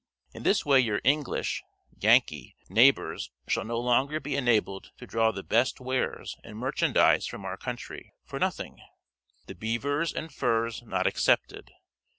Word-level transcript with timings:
"In 0.33 0.41
this 0.41 0.65
way 0.65 0.79
your 0.79 0.99
English 1.03 1.61
[Yankee] 1.99 2.55
neighbors 2.69 3.29
shall 3.47 3.63
no 3.65 3.79
longer 3.79 4.19
be 4.19 4.35
enabled 4.35 4.89
to 4.97 5.05
draw 5.05 5.29
the 5.29 5.43
best 5.43 5.79
wares 5.79 6.35
and 6.43 6.57
merchandise 6.57 7.27
from 7.27 7.45
our 7.45 7.55
country 7.55 8.11
for 8.25 8.39
nothing; 8.39 8.81
the 9.45 9.53
beavers 9.53 10.11
and 10.11 10.33
furs 10.33 10.81
not 10.81 11.05
excepted. 11.05 11.69